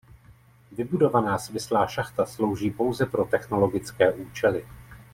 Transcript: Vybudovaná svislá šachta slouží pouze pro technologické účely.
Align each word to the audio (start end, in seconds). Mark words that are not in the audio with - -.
Vybudovaná 0.71 1.37
svislá 1.37 1.87
šachta 1.87 2.25
slouží 2.25 2.71
pouze 2.71 3.05
pro 3.05 3.25
technologické 3.25 4.13
účely. 4.13 4.65